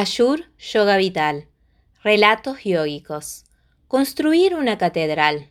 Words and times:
Ayur 0.00 0.44
Yoga 0.60 0.96
Vital. 0.96 1.48
Relatos 2.04 2.62
yógicos. 2.62 3.46
Construir 3.88 4.54
una 4.54 4.78
catedral. 4.78 5.50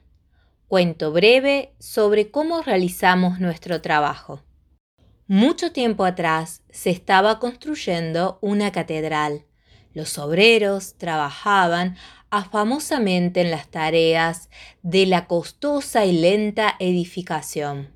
Cuento 0.70 1.12
breve 1.12 1.74
sobre 1.80 2.32
cómo 2.32 2.62
realizamos 2.62 3.42
nuestro 3.42 3.82
trabajo. 3.82 4.46
Mucho 5.28 5.74
tiempo 5.74 6.06
atrás 6.06 6.64
se 6.70 6.92
estaba 6.92 7.40
construyendo 7.40 8.40
una 8.42 8.72
catedral. 8.72 9.44
Los 9.94 10.18
obreros 10.18 10.98
trabajaban 10.98 11.98
afamosamente 12.30 13.42
en 13.42 13.52
las 13.52 13.68
tareas 13.68 14.50
de 14.82 15.08
la 15.08 15.28
costosa 15.28 16.06
y 16.06 16.14
lenta 16.14 16.78
edificación. 16.80 17.90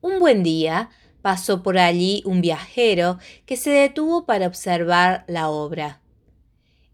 Un 0.00 0.20
buen 0.20 0.44
día 0.44 0.90
pasó 1.24 1.62
por 1.62 1.78
allí 1.78 2.22
un 2.26 2.42
viajero 2.42 3.18
que 3.46 3.56
se 3.56 3.70
detuvo 3.70 4.26
para 4.26 4.46
observar 4.46 5.24
la 5.26 5.48
obra. 5.48 6.02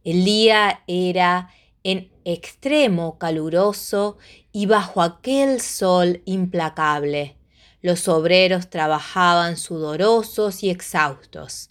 El 0.04 0.24
día 0.24 0.84
era 0.86 1.50
en 1.82 2.12
extremo 2.24 3.18
caluroso 3.18 4.18
y 4.52 4.66
bajo 4.66 5.02
aquel 5.02 5.60
sol 5.60 6.22
implacable. 6.26 7.38
Los 7.82 8.06
obreros 8.06 8.70
trabajaban 8.70 9.56
sudorosos 9.56 10.62
y 10.62 10.70
exhaustos. 10.70 11.70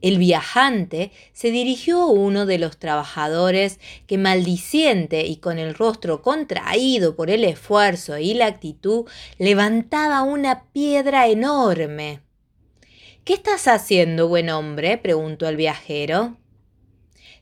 El 0.00 0.16
viajante 0.16 1.12
se 1.34 1.50
dirigió 1.50 2.00
a 2.02 2.06
uno 2.06 2.46
de 2.46 2.58
los 2.58 2.78
trabajadores 2.78 3.78
que 4.06 4.16
maldiciente 4.16 5.26
y 5.26 5.36
con 5.36 5.58
el 5.58 5.74
rostro 5.74 6.22
contraído 6.22 7.16
por 7.16 7.30
el 7.30 7.44
esfuerzo 7.44 8.16
y 8.16 8.32
la 8.32 8.46
actitud 8.46 9.06
levantaba 9.38 10.22
una 10.22 10.64
piedra 10.72 11.28
enorme. 11.28 12.20
¿Qué 13.24 13.34
estás 13.34 13.68
haciendo, 13.68 14.28
buen 14.28 14.48
hombre? 14.48 14.96
preguntó 14.96 15.46
el 15.46 15.56
viajero. 15.56 16.38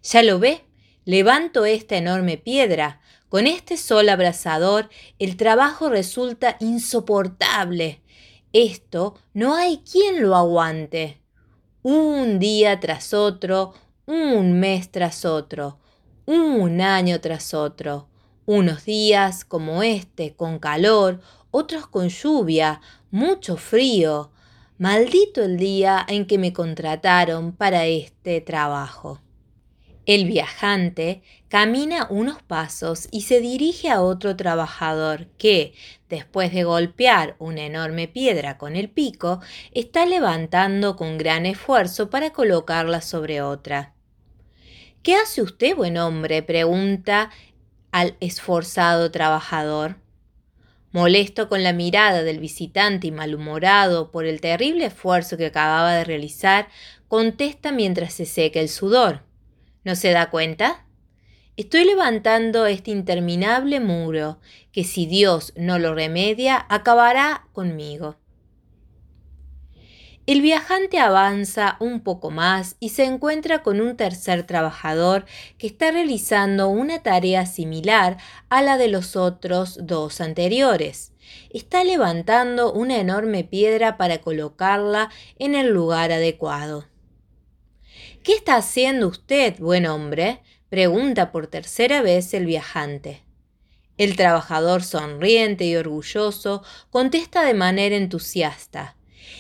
Ya 0.03 0.25
lo 0.25 0.41
ve, 0.41 0.63
levanto 1.05 1.65
esta 1.65 1.97
enorme 1.97 2.39
piedra. 2.39 3.01
Con 3.29 3.47
este 3.47 3.77
sol 3.77 4.09
abrasador 4.09 4.89
el 5.21 5.37
trabajo 5.37 5.91
resulta 5.91 6.57
insoportable. 6.59 8.01
Esto 8.53 9.15
no 9.33 9.55
hay 9.55 9.79
quien 9.79 10.23
lo 10.23 10.35
aguante 10.35 11.21
un 11.83 12.39
día 12.39 12.81
tras 12.81 13.15
otro, 13.15 13.75
un 14.07 14.59
mes 14.59 14.91
tras 14.91 15.25
otro, 15.25 15.79
un 16.27 16.81
año 16.81 17.21
tras 17.21 17.55
otro, 17.55 18.09
unos 18.47 18.85
días 18.85 19.45
como 19.45 19.83
este 19.83 20.35
con 20.35 20.59
calor, 20.59 21.21
otros 21.51 21.87
con 21.87 22.09
lluvia, 22.09 22.81
mucho 23.11 23.57
frío. 23.57 24.31
Maldito 24.79 25.43
el 25.43 25.57
día 25.57 26.05
en 26.09 26.27
que 26.27 26.39
me 26.39 26.53
contrataron 26.53 27.53
para 27.53 27.87
este 27.87 28.41
trabajo. 28.41 29.21
El 30.09 30.25
viajante 30.25 31.21
camina 31.49 32.07
unos 32.09 32.43
pasos 32.43 33.09
y 33.11 33.21
se 33.21 33.43
dirige 33.43 33.91
a 33.91 34.01
otro 34.01 34.37
trabajador 34.37 35.27
que, 35.37 35.75
después 36.09 36.51
de 36.55 36.65
golpear 36.65 37.37
una 37.39 37.67
enorme 37.67 38.09
piedra 38.09 38.57
con 38.57 38.75
el 38.75 38.89
pico, 38.89 39.43
está 39.73 40.07
levantando 40.07 40.97
con 40.97 41.19
gran 41.19 41.45
esfuerzo 41.45 42.09
para 42.09 42.31
colocarla 42.31 43.03
sobre 43.03 43.43
otra. 43.43 43.93
¿Qué 45.03 45.15
hace 45.15 45.43
usted, 45.43 45.77
buen 45.77 45.99
hombre? 45.99 46.43
pregunta 46.43 47.29
al 47.93 48.17
esforzado 48.21 49.11
trabajador. 49.11 49.97
Molesto 50.91 51.51
con 51.51 51.63
la 51.63 51.75
mirada 51.75 52.23
del 52.23 52.39
visitante 52.39 53.09
y 53.09 53.11
malhumorado 53.11 54.11
por 54.11 54.25
el 54.25 54.41
terrible 54.41 54.87
esfuerzo 54.87 55.37
que 55.37 55.45
acababa 55.45 55.93
de 55.93 56.05
realizar, 56.05 56.69
contesta 57.09 57.73
mientras 57.73 58.15
se 58.15 58.25
seca 58.25 58.59
el 58.59 58.71
sudor. 58.71 59.28
¿No 59.85 59.95
se 59.95 60.11
da 60.11 60.31
cuenta? 60.31 60.85
Estoy 61.57 61.85
levantando 61.85 62.67
este 62.67 62.91
interminable 62.91 63.81
muro 63.81 64.39
que 64.73 64.85
si 64.85 65.07
Dios 65.07 65.53
no 65.57 65.79
lo 65.79 65.95
remedia, 65.95 66.67
acabará 66.69 67.49
conmigo. 67.53 68.17
El 70.29 70.43
viajante 70.43 70.99
avanza 70.99 71.79
un 71.81 72.01
poco 72.01 72.31
más 72.31 72.77
y 72.81 72.91
se 72.91 73.05
encuentra 73.05 73.63
con 73.63 73.81
un 73.81 73.97
tercer 73.97 74.43
trabajador 74.43 75.25
que 75.57 75.67
está 75.67 75.91
realizando 75.91 76.69
una 76.69 77.03
tarea 77.03 77.47
similar 77.47 78.19
a 78.51 78.61
la 78.61 78.77
de 78.77 78.89
los 78.89 79.17
otros 79.17 79.79
dos 79.81 80.21
anteriores. 80.21 81.13
Está 81.49 81.83
levantando 81.83 82.75
una 82.75 82.99
enorme 82.99 83.43
piedra 83.43 83.97
para 83.97 84.19
colocarla 84.19 85.09
en 85.39 85.55
el 85.55 85.71
lugar 85.71 86.13
adecuado. 86.13 86.88
¿Qué 88.29 88.35
está 88.35 88.57
haciendo 88.57 89.09
usted, 89.09 89.59
buen 89.59 89.87
hombre? 89.87 90.43
pregunta 90.69 91.33
por 91.33 91.47
tercera 91.47 92.03
vez 92.03 92.35
el 92.35 92.45
viajante. 92.45 93.23
El 93.97 94.17
trabajador 94.17 94.83
sonriente 94.83 95.65
y 95.65 95.77
orgulloso 95.77 96.63
contesta 96.91 97.43
de 97.43 97.55
manera 97.55 97.97
entusiasta. 97.97 98.99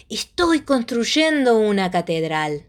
Estoy 0.08 0.60
construyendo 0.60 1.58
una 1.58 1.90
catedral. 1.90 2.64